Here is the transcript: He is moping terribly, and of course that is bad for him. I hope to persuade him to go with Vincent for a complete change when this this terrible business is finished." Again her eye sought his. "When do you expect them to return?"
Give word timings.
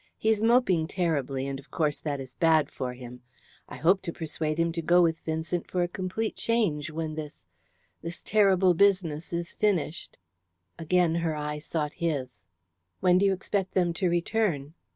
He 0.17 0.29
is 0.29 0.41
moping 0.41 0.87
terribly, 0.87 1.45
and 1.45 1.59
of 1.59 1.69
course 1.69 1.99
that 1.99 2.19
is 2.19 2.33
bad 2.33 2.71
for 2.71 2.95
him. 2.95 3.21
I 3.69 3.75
hope 3.75 4.01
to 4.01 4.11
persuade 4.11 4.57
him 4.57 4.71
to 4.71 4.81
go 4.81 4.99
with 5.03 5.19
Vincent 5.19 5.69
for 5.69 5.83
a 5.83 5.87
complete 5.87 6.35
change 6.35 6.89
when 6.89 7.13
this 7.13 7.43
this 8.01 8.23
terrible 8.23 8.73
business 8.73 9.31
is 9.31 9.53
finished." 9.53 10.17
Again 10.79 11.13
her 11.13 11.35
eye 11.35 11.59
sought 11.59 11.93
his. 11.93 12.45
"When 12.99 13.19
do 13.19 13.27
you 13.27 13.31
expect 13.33 13.75
them 13.75 13.93
to 13.93 14.09
return?" 14.09 14.73